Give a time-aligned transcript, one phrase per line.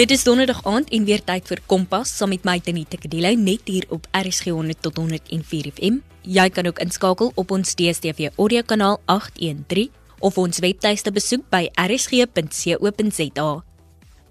[0.00, 3.66] Dit is donderdag aand en weer tyd vir Kompas saam met my Tanita Kadile net
[3.68, 5.98] hier op RSG 100 tot 104 FM.
[6.24, 9.90] Jy kan ook inskakel op ons DStv audio kanaal 813
[10.24, 13.50] of ons webtuiste besoek by rsg.co.za.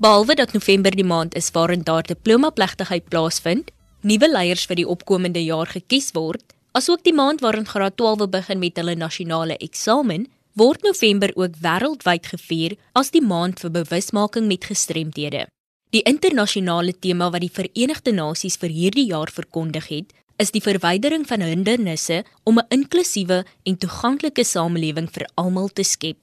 [0.01, 3.69] Behalwe dat November die maand is waarin daar diploma plegtigheid plaasvind,
[4.01, 8.63] nuwe leiers vir die opkomende jaar gekies word, asook die maand waarin graad 12 begin
[8.65, 10.25] met hulle nasionale eksamen,
[10.57, 15.45] word November ook wêreldwyd gevier as die maand vir bewusmaking met gestremdhede.
[15.89, 21.23] Die internasionale tema wat die Verenigde Nasies vir hierdie jaar verkondig het, is die verwydering
[21.25, 26.17] van hindernisse om 'n inklusiewe en toeganklike samelewing vir almal te skep.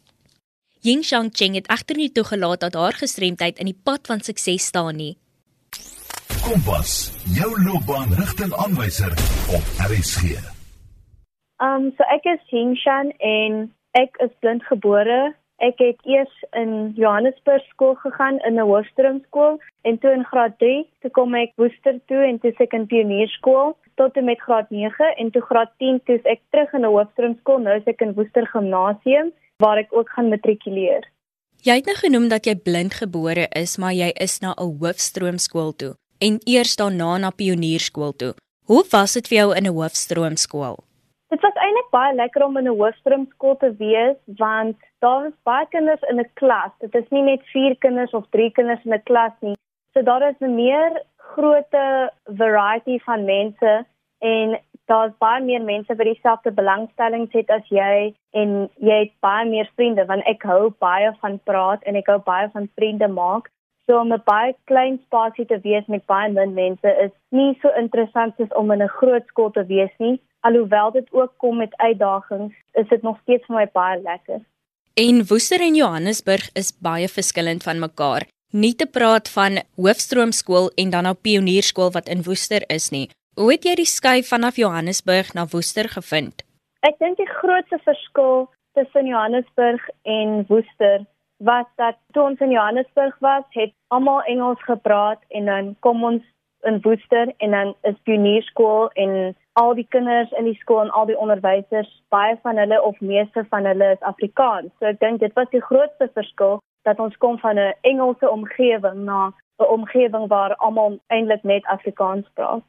[0.83, 4.97] Ying Shangcheng het egter nie toegelaat dat haar gestremdheid in die pad van sukses staan
[4.97, 5.17] nie.
[6.43, 9.13] Kompas, jou loopbaanrigtingaanwyser
[9.51, 10.23] op RSG.
[11.59, 15.33] Um so ek is Ying Shan en Ek is blindgebore.
[15.57, 20.87] Ek het eers in Johannesburg skool gegaan in 'n hoofstroomskool en toe in graad 3
[21.01, 25.15] toe kom ek Woester toe en toe ek in pionierskool tot en met graad 9
[25.17, 28.47] en toe graad 10 toe ek terug in 'n hoofstroomskool nou is ek in Woester
[28.47, 31.09] gimnasium waar ek ook gaan matrikuleer.
[31.63, 35.95] Jy het nou genoem dat jy blindgebore is, maar jy is na 'n hoofstroomskool toe
[36.19, 38.35] en eers daarna na pionierskool toe.
[38.67, 40.86] Hoe was dit vir jou in 'n hoofstroomskool?
[41.37, 45.67] Dit was eintlik baie lekker om in 'n hoofstroomskool te wees want daar was baie
[45.69, 46.73] kinders in 'n klas.
[46.79, 49.57] Dit is nie net 4 kinders of 3 kinders in 'n klas nie.
[49.93, 53.85] So daar is 'n meer grootte variety van mense
[54.19, 59.47] en daar's baie meer mense wat dieselfde belangstellings het as jy en jy het baie
[59.49, 63.51] meer vriende want ek hou baie van praat en ek hou baie van vriende maak.
[63.87, 67.69] So om 'n baie klein spasie te wees met baie min mense is nie so
[67.83, 70.21] interessant soos om in 'n groot skool te wees nie.
[70.41, 74.41] Alhoewel dit ook kom met uitdagings, is dit nog steeds vir my baie lekker.
[74.95, 78.23] En Woester en Johannesburg is baie verskillend van mekaar.
[78.51, 83.11] Nie te praat van Hoofstroomskool en dan nou Pionierskool wat in Woester is nie.
[83.35, 86.43] Hoe het jy die skuif vanaf Johannesburg na Woester gevind?
[86.81, 91.05] Ek dink die grootste verskil tussen Johannesburg en Woester
[91.37, 96.23] was dat toe ons in Johannesburg was, het almal Engels gepraat en dan kom ons
[96.63, 101.07] in Woester en dan is Pionierskool en al die kinders in die skool en al
[101.07, 104.73] die onderwysers, baie van hulle of meeste van hulle is Afrikaans.
[104.79, 106.59] So ek dink dit was die grootste verskil
[106.89, 112.27] dat ons kom van 'n Engelse omgewing na 'n omgewing waar almal eintlik net Afrikaans
[112.35, 112.65] praat.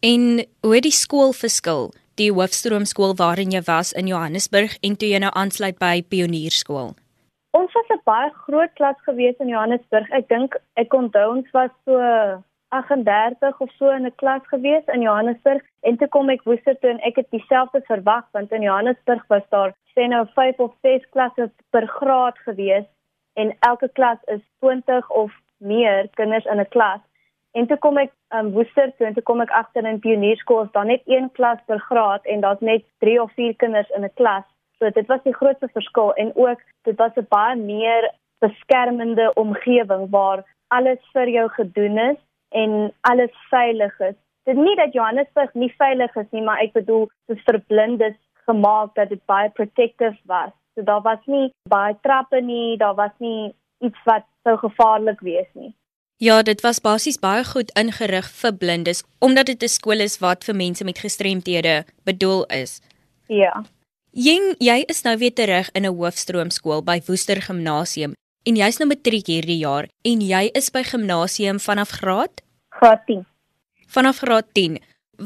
[0.00, 1.90] En hoe die skool verskil?
[2.14, 6.94] Die Hoofstroomskool waarin jy was in Johannesburg en toe jy nou aansluit by Pionierskool.
[7.56, 10.10] Ons was 'n baie groot klas gewees in Johannesburg.
[10.10, 11.96] Ek dink ek onthou ons was so
[12.68, 16.90] 38 of so in 'n klas gewees in Johannesburg en toe kom ek Woester toe
[16.90, 21.08] en ek het dieselfde verwag want in Johannesburg was daar sê nou 5 of 6
[21.10, 22.84] klasse per graad gewees
[23.34, 27.00] en elke klas is 20 of meer kinders in 'n klas.
[27.52, 30.72] En toe kom ek um, Woester toe en toe kom ek agter in pionierskool is
[30.72, 34.14] daar net een klas per graad en daar's net 3 of 4 kinders in 'n
[34.14, 34.44] klas.
[34.78, 40.10] So dit was die grootste verskil en ook dit was 'n baie meer beskermende omgewing
[40.10, 44.14] waar alles vir jou gedoen is en alles veilig is.
[44.44, 48.16] Dit nie dat Johannesburg nie veilig is nie, maar ek bedoel dit vir blindes
[48.46, 50.52] gemaak dat dit baie protective was.
[50.74, 55.48] So daar was nie baie trappe nie, daar was nie iets wat sou gevaarlik wees
[55.52, 55.74] nie.
[56.16, 60.44] Ja, dit was basies baie goed ingerig vir blindes omdat dit 'n skool is wat
[60.44, 62.80] vir mense met gestremthede bedoel is.
[63.26, 63.62] Ja.
[64.18, 68.14] Jing, jy is nou weer terug in 'n hoofstroomskool by Woester Gimnasium
[68.48, 73.26] en jy's nou matriek hierdie jaar en jy is by gimnasium vanaf graad graad 10.
[73.86, 74.78] Vanaf graad 10.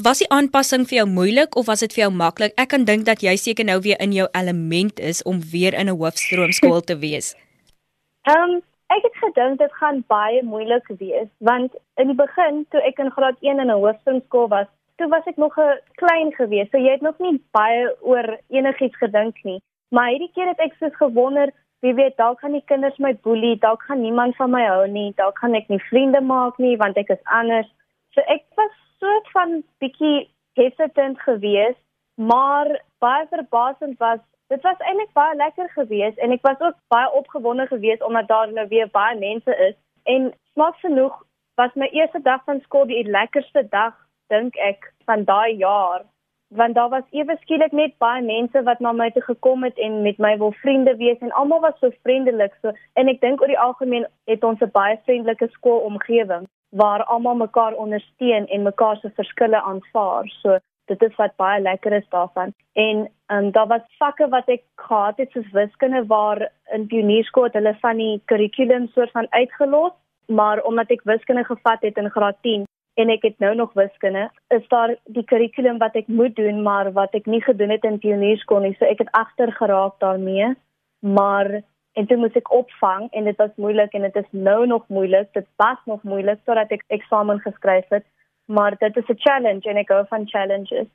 [0.05, 2.53] Was die aanpassing vir jou moeilik of was dit vir jou maklik?
[2.55, 5.89] Ek kan dink dat jy seker nou weer in jou element is om weer in
[5.89, 7.33] 'n hoofstroomskool te wees.
[8.29, 8.61] Ehm um,
[8.93, 13.09] ek het gedink dit gaan baie moeilik wees want in die begin toe ek in
[13.09, 14.67] graad 1 in 'n hoofstroomskool was,
[14.97, 16.69] toe was ek nog 'n klein gewees.
[16.69, 19.61] So jy het nog nie baie oor enigiets gedink nie.
[19.89, 23.57] Maar hierdie keer het ek soos gewonder wie weet dalk gaan die kinders my boelie,
[23.59, 26.97] dalk gaan niemand van my hou nie, dalk gaan ek nie vriende maak nie want
[26.97, 27.67] ek is anders.
[28.13, 31.81] So ek was soort van bietjie hesitant geweest,
[32.15, 37.11] maar baie verbasend was dit was eintlik baie lekker geweest en ek was ook baie
[37.11, 41.15] opgewonde geweest omdat daar nou weer baie mense is en smaak genoeg
[41.55, 43.93] was my eerste dag van skool die lekkerste dag
[44.27, 46.03] dink ek van daai jaar.
[46.53, 50.01] Want daar was ewe skielik net baie mense wat na my toe gekom het en
[50.01, 52.53] met my wil vriende wees en almal was so vriendelik.
[52.61, 57.35] So en ek dink oor die algemeen het ons 'n baie vriendelike skoolomgewing waar almal
[57.35, 60.27] mekaar ondersteun en mekaar se verskille aanvaar.
[60.41, 62.53] So dit is wat baie lekker is daarvan.
[62.73, 67.75] En um, daar was vakke wat ek gehad het soos wiskunde waar in pionierskool hulle
[67.81, 69.93] van die kurrikulum soort van uitgelos
[70.27, 74.29] maar omdat ek wiskunde gevat het in graad 10 en ek het nou nog wiskunde,
[74.53, 77.99] is daar die kurrikulum wat ek moet doen, maar wat ek nie gedoen het in
[77.99, 80.53] pionierskool nie, so ek het agter geraak daarmee.
[80.99, 81.61] Maar
[81.93, 85.29] en toe moes ek opvang en dit was moeilik en dit is nou nog moeilik.
[85.33, 88.05] Dit was nog moeilik totdat ek eksamen geskryf het,
[88.45, 90.89] maar dit is 'n challenge en ek hou van challenges.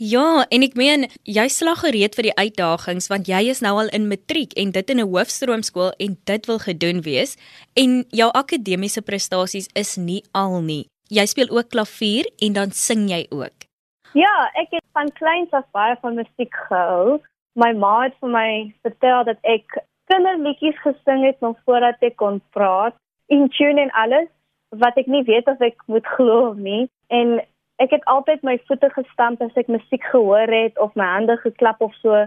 [0.00, 3.92] Ja, en ek meen jy slag gereed vir die uitdagings want jy is nou al
[3.92, 7.36] in matriek en dit in 'n hoofstroomskool en dit wil gedoen wees
[7.74, 10.91] en jou akademiese prestasies is nie al nie.
[11.08, 13.68] Jy speel ook klavier en dan sing jy ook.
[14.12, 17.20] Ja, ek het van kleins af baie van musiek gehou.
[17.56, 18.50] My ma het vir my
[18.84, 19.78] vertel dat ek
[20.12, 22.96] kinderliedjies gesing het nog voordat ek kon praat,
[23.26, 24.28] in tune en alles
[24.68, 26.88] wat ek nie weet of ek moet glo of nie.
[27.08, 27.40] En
[27.80, 31.80] ek het altyd my voete gestamp as ek musiek gehoor het of my hande geklap
[31.80, 32.24] of so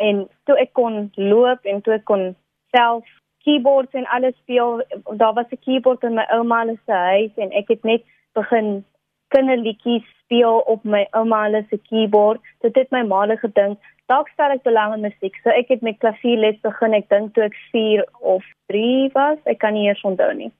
[0.00, 2.30] en toe ek kon loop en toe ek kon
[2.74, 3.06] self
[3.44, 4.82] keyboards en alles speel.
[5.16, 8.02] Daar was 'n keyboard in my ouma se huis en ek het net
[8.32, 8.84] begin
[9.28, 12.40] kinderliedjies speel op my ouma se keyboard.
[12.60, 13.78] Dit het my maale gedink
[14.10, 15.36] dalk stel ek belang in musiek.
[15.44, 16.96] So ek het met klavierles begin.
[16.98, 18.04] Ek dink toe ek 4
[18.34, 20.50] of 3 was ek kan nie eers onthou nie.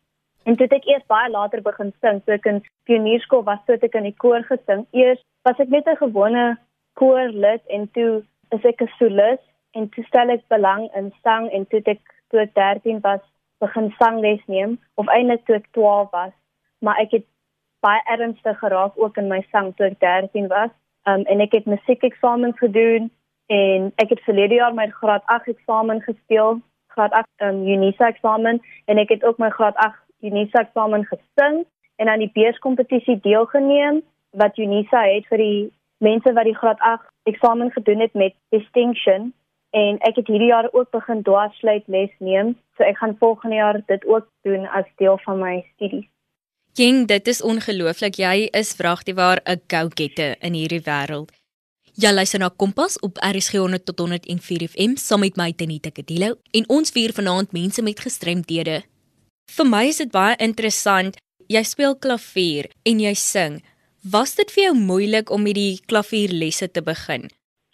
[0.49, 3.99] En toe ek eers baie later begin sing, so ek in pionierskool was, so ek
[3.99, 4.87] in die koor gesing.
[4.97, 6.47] Eers was ek net 'n gewone
[7.01, 8.23] koorlid en toe
[8.57, 9.43] is ek 'n solis
[9.75, 12.01] en toe stel ek belang in sang en toe ek
[12.31, 13.21] toe ek 13 was,
[13.61, 16.35] begin sangles neem of eintlik toe ek 12 was,
[16.81, 17.27] maar ek het
[17.85, 20.73] baie ernstig geraak ook in my sang toe ek 13 was.
[21.09, 23.11] Um en ek het musiekeksamens gedoen
[23.53, 26.61] en ek het verlede jaar my graad 8 eksamen gespeel,
[26.95, 28.61] graad 8 um Unisa eksamen.
[28.85, 31.65] En ek het ook my graad 8 Unisa eksamen gesing
[31.97, 35.61] en aan die beurskompetisie deelgeneem wat Unisa het vir die
[35.99, 39.33] mense wat die graad 8 eksamen gedoen het met distinction
[39.77, 43.83] en ek het hierdie jaar ook begin dwarsluit les neem so ek gaan volgende jaar
[43.87, 46.09] dit ook doen as deel van my studies.
[46.75, 48.15] King, dit is ongelooflik.
[48.15, 51.31] Jy is vragtig waar 'n go-getter in hierdie wêreld.
[51.95, 56.37] Jy luister na Kompas op RSG 100 tot 104 FM saam met my Tenita Kadilo
[56.53, 58.83] en ons vier vanaand mense met gestremthede
[59.51, 61.17] Vir my is dit baie interessant.
[61.51, 63.59] Jy speel klavier en jy sing.
[64.15, 67.27] Was dit vir jou moeilik om met die klavierlesse te begin?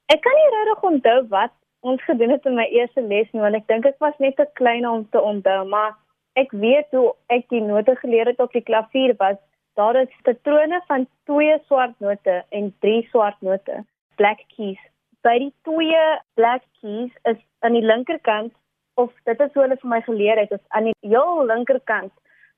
[0.08, 1.52] Ek kan nie regtig onthou wat
[1.86, 4.46] ons gedoen het in my eerste les nie, want ek dink ek was net te
[4.58, 5.94] klein om te onthou, maar
[6.40, 9.38] ek weet hoe ek die note geleer het op die klavier was.
[9.78, 13.82] Daar is patrone van twee swart note en drie swart note,
[14.20, 14.80] black keys.
[15.24, 16.04] By die twee
[16.38, 18.54] black keys is aan die linkerkant
[18.96, 22.14] of dit is hoe hulle vir my geleer het, is aan die heel linkerkant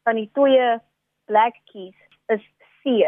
[0.07, 0.77] van die twee
[1.31, 1.97] black keys
[2.33, 2.45] is
[2.83, 3.03] C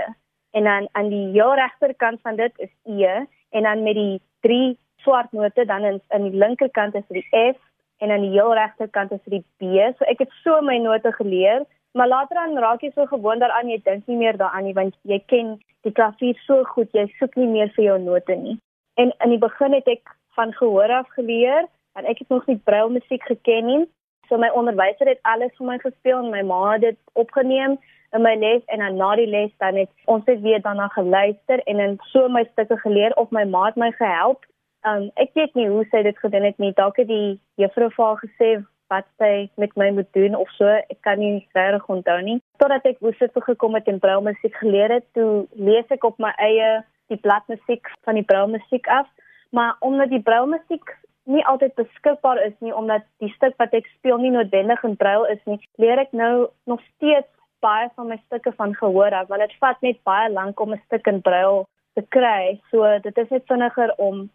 [0.50, 4.78] en dan aan die heel regterkant van dit is E en dan met die drie
[5.02, 7.58] swart note dan in aan die linkerkant is die F
[8.00, 9.76] en aan die heel regterkant is die B.
[9.98, 13.68] So ek het so my note geleer, maar later dan raak jy so gewoond daaraan
[13.68, 17.36] jy dink nie meer daaraan nie want jy ken die klavier so goed, jy soek
[17.40, 18.56] nie meer vir jou note nie.
[19.00, 22.60] En in die begin het ek van gehoor af geleer want ek het nog nie
[22.64, 23.80] braille musiek geken nie.
[24.28, 27.78] So my onderwyser het alles vir my gespeel en my ma het dit opgeneem
[28.14, 31.62] in my les en dan na die les dan het ons het weer daarna geluister
[31.64, 34.46] en dan so my stukke geleer of my ma het my gehelp.
[34.88, 36.72] Um ek weet nie hoe sy dit gedoen het nie.
[36.76, 38.50] Dalk het die juffrou vir haar gesê
[38.90, 40.66] wat sy met my moet doen of so.
[40.66, 42.38] Ek kan nie regtig onthou nie.
[42.62, 46.18] Totdat ek woes het gekom het en braille musiek geleer het, toe lees ek op
[46.18, 46.80] my eie
[47.12, 49.06] die bladmusiek van die braille musiek af.
[49.54, 50.96] Maar omdat die braille musiek
[51.30, 55.28] nie altyd beskikbaar is nie omdat die stuk wat ek speel nie noodwendig in braille
[55.34, 57.28] is nie, leer ek nou nog steeds
[57.60, 60.82] baie van my stukke van gehoor af want dit vat net baie lank om 'n
[60.86, 62.58] stuk in braille te kry.
[62.70, 64.30] So dit is net vinniger om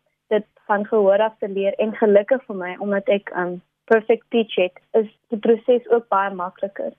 [0.67, 4.79] van gehoor af te leer en gelukkig vir my omdat ek um perfect pitch het,
[4.97, 6.93] is die proses ook baie makliker.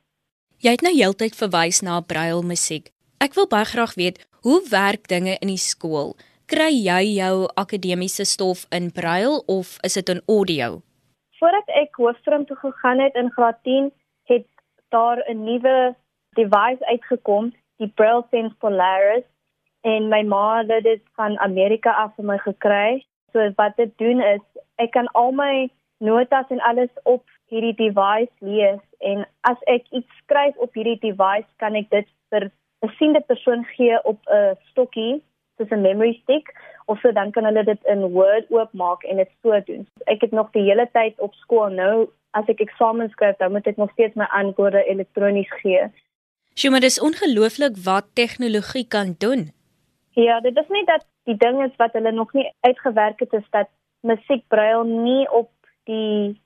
[0.63, 2.93] Jy het nou heeltyd verwys na braille musiek.
[3.19, 6.15] Ek wil baie graag weet, hoe werk dinge in die skool?
[6.47, 10.81] kry jy jou akademiese stof in braille of is dit in audio?
[11.41, 13.91] Voordat ek hoofstroom toe gegaan het in graad 10,
[14.31, 14.47] het
[14.95, 15.95] daar 'n nuwe
[16.39, 19.27] device uitgekom, die Braille Sense Polaris
[19.83, 23.05] en my ma het dit van Amerika af vir my gekry.
[23.33, 24.45] So wat dit doen is,
[24.77, 25.69] ek kan al my
[25.99, 31.49] notas en alles op hierdie device lees en as ek iets skryf op hierdie device,
[31.63, 32.51] kan ek dit vir
[32.85, 35.23] 'n siende persoon gee op 'n stokkie
[35.57, 36.53] soos 'n memory stick
[36.87, 39.87] of so dan kan hulle dit in Word oopmaak en dit so doen.
[40.07, 43.67] Ek het nog die hele tyd op skool nou as ek eksamen skryf, dan moet
[43.67, 45.89] ek nog steeds my antwoorde elektronies gee.
[46.55, 49.51] Sjoe, maar dis ongelooflik wat tegnologie kan doen.
[50.11, 53.47] Ja, dit is nie dat die ding is wat hulle nog nie uitgewerk het is
[53.51, 53.71] dat
[54.07, 55.51] musiekbruil nie op
[55.91, 56.37] die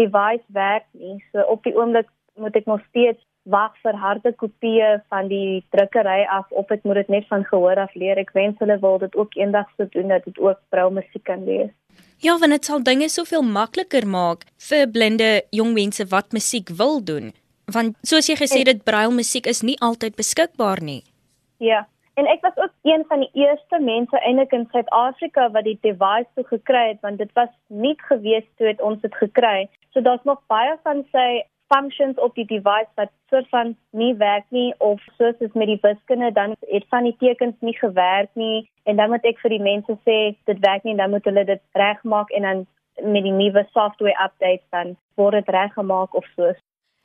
[0.00, 1.20] device werk nie.
[1.32, 6.24] So op die oomblik moet ek nog steeds wag vir harde kopieë van die drukkery
[6.32, 8.18] af of ek moet dit net van gehoor af leer.
[8.18, 11.72] Ek wens hulle wil dit ook eendag sou doen dat dit ook brailmusiek kan wees.
[12.24, 17.02] Ja, want dit sal dinge soveel makliker maak vir blinde jong mense wat musiek wil
[17.04, 17.32] doen.
[17.72, 21.02] Want soos jy gesê het, brailmusiek is nie altyd beskikbaar nie.
[21.62, 21.84] Ja.
[22.16, 26.28] En ek was ook een van die eerste mense eintlik in Suid-Afrika wat die device
[26.34, 29.68] toe gekry het want dit was nie gewees toe het ons dit gekry.
[29.92, 34.44] So daar's nog baie van sy functions op die device wat soort van nie werk
[34.48, 38.68] nie of soos is met die wiskunde dan het van die tekens nie gewerk nie
[38.82, 40.18] en dan moet ek vir die mense sê
[40.50, 42.64] dit werk nie dan moet hulle dit regmaak en dan
[43.00, 46.52] met die nuwe software updates dan word dit reggemaak of so.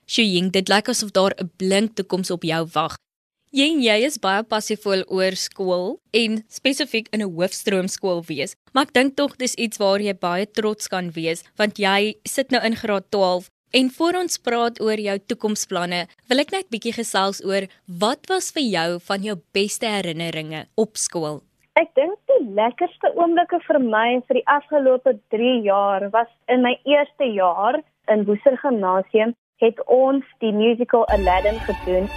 [0.10, 3.00] Shuying, dit lyk asof daar 'n blink toekoms op jou wag.
[3.50, 8.54] Jy en jy is baie passievol oor skool en spesifiek in 'n hoofstroom skool wees.
[8.74, 12.52] Maar ek dink tog dis iets waar jy baie trots kan wees want jy sit
[12.52, 16.94] nou in graad 12 En voor ons praat oor jou toekomsplanne, wil ek net bietjie
[16.94, 21.42] gesels oor wat was vir jou van jou beste herinneringe op skool?
[21.78, 26.80] Ek dink die lekkerste oomblikke vir my vir die afgelope 3 jaar was in my
[26.86, 32.10] eerste jaar in Woester Gimnasium het ons die musical Aladdin gedoen.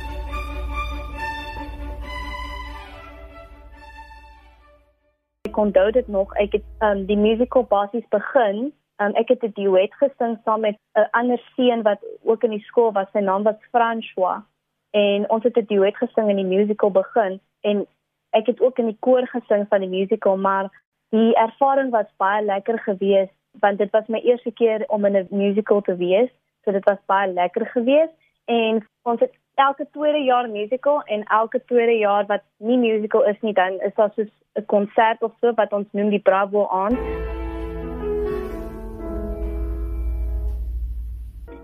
[5.52, 9.52] Ek onthou dit nog, ek het um, die musical basies begin Um, ek het 'n
[9.54, 13.10] duet gesing saam met 'n ander seun wat ook in die skool was.
[13.12, 14.42] Sy naam was François.
[14.90, 17.86] En ons het 'n duet gesing in die musical begin en
[18.30, 22.44] ek het ook in die koor gesing van die musical, maar die ervaring was baie
[22.44, 26.30] lekker geweest want dit was my eerste keer om in 'n musical te wees.
[26.62, 31.64] So dit was baie lekker geweest en ons het elke tweede jaar musical en elke
[31.64, 35.52] tweede jaar wat nie musical is nie, dan is daar soos 'n konsert of so
[35.54, 36.96] wat ons noem die Bravo aan.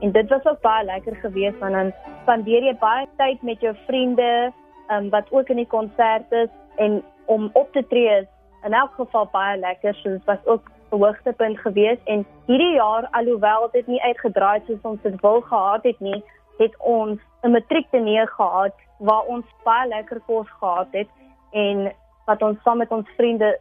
[0.01, 1.93] En dit was ook baie lekker geweest want dan
[2.23, 4.53] spandeer jy baie tyd met jou vriende
[4.91, 8.27] um, wat ook in die konsert is en om op te tree is
[8.65, 9.95] in elk geval baie lekker.
[9.95, 14.83] So dit was ook 'n hoogtepunt geweest en hierdie jaar alhoewel dit nie uitgedraai soos
[14.83, 16.25] ons dit wil gehad het nie,
[16.59, 21.09] het ons 'n matriektenee gehad waar ons baie lekker kos gehad het
[21.53, 21.93] en
[22.27, 23.59] wat ons saam met ons vriende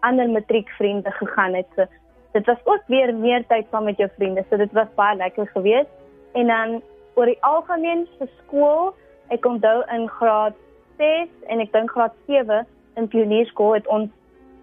[0.00, 1.66] ander matriekvriende gegaan het.
[1.76, 1.84] So
[2.32, 4.44] dit was ook weer meer tyd saam met jou vriende.
[4.50, 5.90] So dit was baie lekker geweest.
[6.32, 6.82] En dan
[7.14, 8.94] oor die algemeen vir skool,
[9.28, 10.54] ek onthou in graad
[10.98, 12.66] 6 en ek dink graad 7
[12.96, 14.10] in pionierskool het ons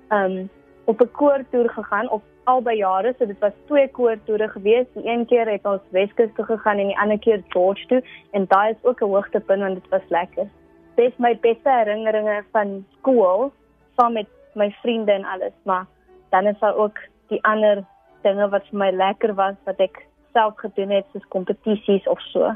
[0.10, 0.50] um
[0.88, 3.14] op 'n koortoer gegaan op albei jare.
[3.18, 4.94] So dit was twee koortoere geweest.
[4.94, 8.46] Die een keer het ons Weskus toe gegaan en die ander keer George toe en
[8.48, 10.48] daai is ook 'n hoogtepunt want dit was lekker.
[10.96, 13.52] Dis my beste herinneringe van skool
[13.96, 15.86] saam met my vriende en alles, maar
[16.30, 17.84] dan is daar ook die ander
[18.22, 22.56] dinge wat vir my lekker was wat ek self gedoen het soos kompetisies of so.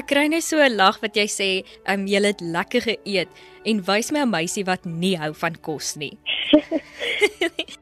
[0.00, 3.28] Ek kry net so 'n lag wat jy sê, "Um jy het lekker geëet
[3.64, 6.16] en wys my 'n meisie wat nie hou van kos nie."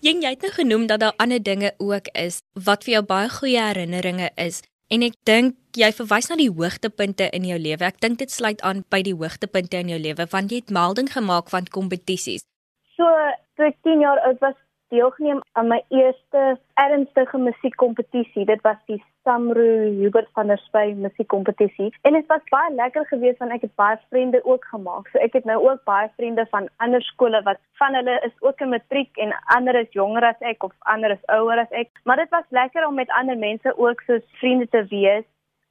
[0.00, 3.60] jy het nou genoem dat daar ander dinge ook is wat vir jou baie goeie
[3.60, 7.86] herinneringe is En ek dink jy verwys na die hoogtepunte in jou lewe.
[7.86, 11.06] Ek dink dit sluit aan by die hoogtepunte in jou lewe want jy het melding
[11.12, 12.42] gemaak van kompetisies.
[12.96, 13.06] So,
[13.54, 14.56] toe ek 10 jaar oud was,
[14.90, 18.44] deelgeneem aan my eerste ernstige musiekkompetisie.
[18.46, 19.70] Dit was die Samru
[20.00, 21.90] Hubert van der Spy musiekkompetisie.
[22.02, 25.08] En dit was baie lekker geweest want ek het baie vriende ook gemaak.
[25.10, 28.60] So ek het nou ook baie vriende van ander skole wat van hulle is ook
[28.60, 31.92] in matriek en ander is jonger as ek of ander is ouer as ek.
[32.04, 35.26] Maar dit was lekker om met ander mense ook so vriende te wees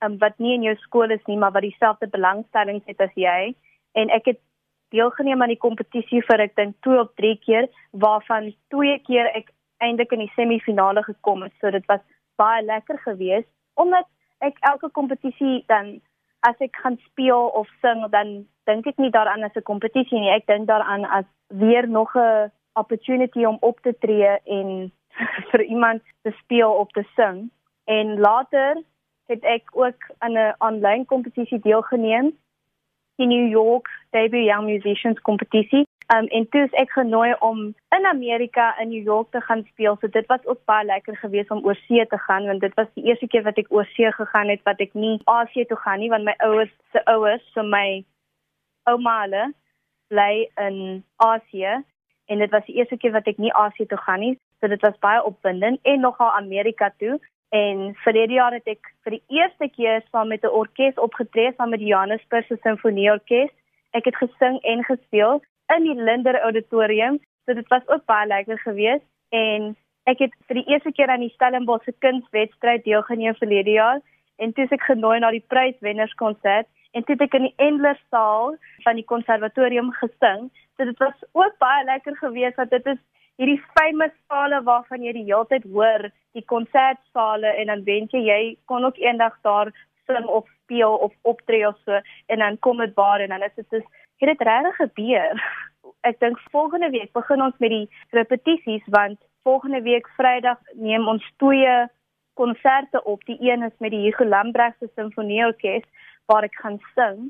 [0.05, 3.53] um, wat nie in jou skool is nie, maar wat dieselfde belangstellings het as jy.
[3.97, 4.39] En ek het
[4.89, 9.51] deelgeneem aan die kompetisie vir ek dink 2 of 3 keer waarvan 2 keer ek
[9.79, 11.53] eintlik in die semifinale gekom het.
[11.59, 12.03] So dit was
[12.35, 14.07] baie lekker geweest omdat
[14.43, 15.99] ek elke kompetisie dan
[16.47, 20.31] as ek gaan speel of sing dan dink ek nie daaraan as 'n kompetisie nie.
[20.31, 24.91] Ek dink daaraan as weer nog 'n opportunity om op te tree en
[25.51, 27.51] vir iemand te speel of te sing.
[27.85, 28.83] En later
[29.27, 32.37] het ek ook aan 'n aanlyn kompetisie deelgeneem
[33.19, 35.85] die New York Debut Young Musicians kompetisie.
[36.15, 37.59] Um en toe is ek genooi om
[37.95, 39.97] in Amerika in New York te gaan speel.
[40.01, 42.89] So dit was ook baie lekker geweest om oor see te gaan want dit was
[42.95, 46.01] die eerste keer wat ek oor see gegaan het wat ek nie Asië toe gaan
[46.01, 48.01] nie want my ouers se ouers, so my
[48.89, 49.45] ouma hulle
[50.09, 51.83] bly in Asië
[52.29, 54.37] en dit was die eerste keer wat ek nie Asië toe gaan nie.
[54.59, 57.19] So dit was baie opwindend en nogal Amerika toe.
[57.49, 61.69] En verlede jaar het ek vir die eerste keer saam met 'n orkes opgetree saam
[61.69, 63.51] met die Johannesburgse Sinfonieorkes.
[63.91, 65.41] Ek het gesing en gespeel
[65.75, 67.19] in die Linder Auditorium.
[67.45, 69.75] So dit was ook baie lekker geweest en
[70.09, 73.99] Ek het vir die eerste keer aan die Stellenbosch se kunswedstryd deelgeneem verlede jaar
[74.41, 78.97] en toe ek genooi na die pryswennerskonsert en toe ek in die Endler saal van
[78.97, 80.47] die konservatorium gesing.
[80.77, 83.01] So dit was ook baie lekker geweest want dit is
[83.39, 88.25] hierdie famous sale waarvan jy die hele tyd hoor, die konsertsale en dan wens jy
[88.27, 89.71] jy kon ook eendag daar
[90.09, 93.55] sing of speel of optree of so en dan kom dit waar en dan is
[93.55, 93.85] dit is
[94.19, 95.39] het dit regtig gebeur.
[96.03, 101.23] Ek dink volgende week begin ons met die repetisies want volgende week Vrydag neem ons
[101.39, 101.75] twee
[102.39, 103.23] konserte op.
[103.25, 105.87] Die een is met die Hugo Lambregse Sinfonieorkes
[106.27, 107.29] waar ek gaan sing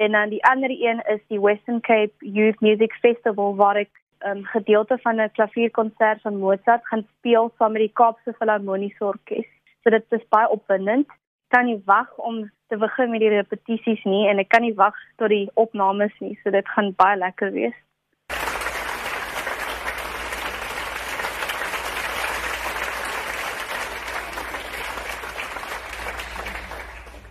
[0.00, 3.92] en dan die ander een is die Western Cape Youth Music Festival waar ek
[4.28, 9.46] um, gedeelte van 'n klavierkonsert van Mozart gaan speel saam met die Kaapse Filharmoniese Orkees.
[9.82, 11.06] So dit is baie opwindend.
[11.48, 14.94] Kan nie wag om te begin met die repetisies nie en ek kan nie wag
[15.16, 16.38] tot die opnames nie.
[16.42, 17.76] So dit gaan baie lekker wees.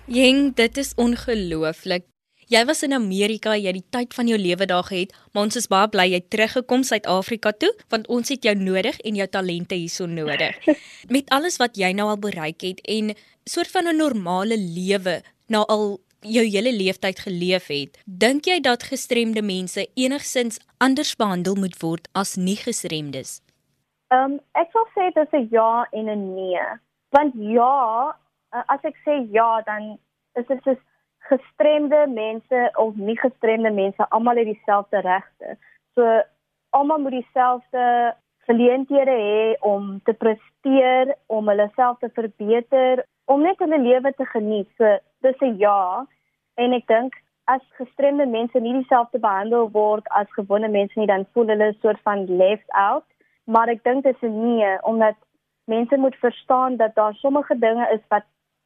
[0.05, 2.12] Jeng, dit is ongelooflik.
[2.51, 5.55] Jy was in Amerika, jy het die tyd van jou lewe daar gehad, maar ons
[5.55, 9.75] is baie bly jy teruggekom Suid-Afrika toe, want ons het jou nodig en jou talente
[9.75, 10.57] hierso nodig.
[11.15, 13.13] Met alles wat jy nou al bereik het en
[13.45, 18.83] soort van 'n normale lewe na al jou hele leeftyd geleef het, dink jy dat
[18.83, 23.41] gestremde mense enigsins anders behandel moet word as nie gestremdes?
[24.11, 26.65] Ehm um, ek sal sê dit is 'n ja en 'n nee.
[27.11, 28.15] Want ja,
[28.51, 29.97] as ek sê ja, dan
[30.35, 30.81] is dit soos
[31.29, 35.57] gestremde mense of nie gestremde mense almal het dieselfde regte.
[35.95, 36.21] So
[36.69, 38.15] almal moet dieselfde
[38.47, 44.25] geleenthede hê om te presteer, om hulle self te verbeter, om net hulle lewe te
[44.25, 44.69] geniet.
[44.77, 46.05] So dis 'n ja.
[46.55, 47.13] En ek dink
[47.45, 51.79] as gestremde mense nie dieselfde behandel word as gewone mense nie, dan voel hulle 'n
[51.81, 53.05] soort van left out.
[53.45, 55.15] Maar ek dink dit is 'n nee omdat
[55.65, 58.23] mense moet verstaan dat daar sommige dinge is wat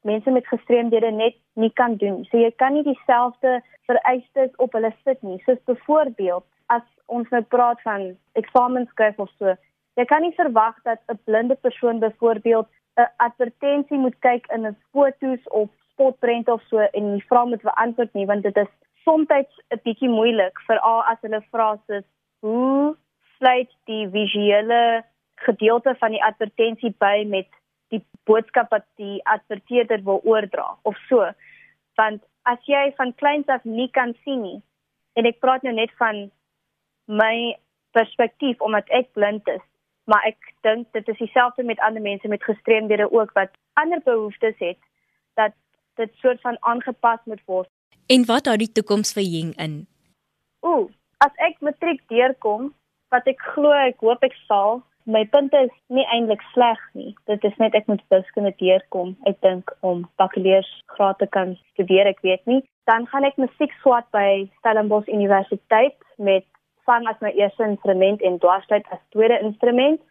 [0.10, 2.24] mense met gestremdhede net nie kan doen.
[2.30, 5.40] So jy kan nie dieselfde vereistes op hulle sit nie.
[5.46, 9.56] Soos byvoorbeeld as ons nou praat van eksamenskryf of so,
[10.00, 12.68] jy kan nie verwag dat 'n blinde persoon byvoorbeeld
[12.98, 17.62] 'n advertensie moet kyk in 'n foto's of spotprent of so en die vraag moet
[17.62, 18.72] beantwoord nie want dit is
[19.04, 22.08] soms 'n bietjie moeilik veral as hulle vra soos
[22.40, 22.96] hoe
[23.38, 25.04] sluit die visuele
[25.36, 27.50] gedeelte van die advertensie by met
[27.94, 31.30] die boodskap wat die adverteerder wil oordra of so.
[32.00, 34.60] Want as jy van kleins af nie kan sien nie
[35.20, 36.28] en ek praat nou net van
[37.08, 37.56] my
[37.98, 39.64] perspektief omdat ek blind is,
[40.06, 44.56] maar ek dink dit is dieselfde met ander mense met gestremdhede ook wat ander behoeftes
[44.60, 44.80] het
[45.40, 45.56] dat
[45.98, 47.70] dit soort van aangepas moet word.
[48.08, 49.80] En wat hou die toekoms vir Ying in?
[50.64, 50.88] Ooh,
[51.26, 52.70] as ek matriek deurkom,
[53.14, 57.14] wat ek glo ek hoop ek sal, my punte is nie eintlik sleg nie.
[57.32, 59.16] Dit is net ek moet wiskunde deurkom.
[59.30, 62.60] Ek dink om bakkaleursgraad te kan studeer, ek weet nie.
[62.92, 66.46] Dan gaan ek musiek swat by Stellenbosch Universiteit met
[66.88, 70.04] sang as my eerste instrument en dwarsfluit as tweede instrument.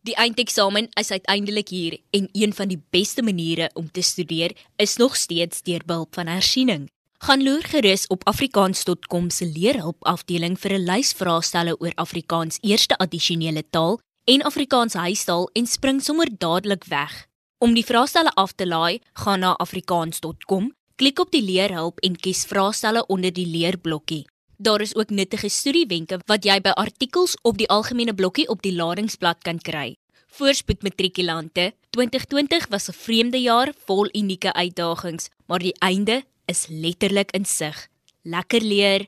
[0.08, 4.96] Die eindeksamen is uiteindelik hier en een van die beste maniere om te studeer is
[4.96, 6.86] nog steeds deur behulp van hersiening.
[7.18, 12.96] Gaan loer gerus op afrikaans.com se leerhulp afdeling vir 'n lys vraestelle oor Afrikaans eerste
[12.96, 17.26] addisionele taal en Afrikaans huistaal en spring sommer dadelik weg.
[17.58, 22.44] Om die vraestelle af te laai, gaan na afrikaans.com, klik op die leerhulp en kies
[22.44, 24.26] vraestelle onder die leerblokkie.
[24.60, 28.72] Daar is ook nuttige studiewenke wat jy by artikels op die algemene blokkie op die
[28.74, 29.92] ladingsblad kan kry.
[30.34, 37.30] Voorspoed matrikulante, 2020 was 'n vreemde jaar vol unieke uitdagings, maar die einde is letterlik
[37.30, 37.88] in sig.
[38.22, 39.06] Lekker leer.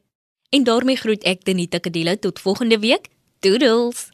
[0.48, 3.08] En daarmee groet ek Denita Kadelo tot volgende week.
[3.40, 4.10] Doodles.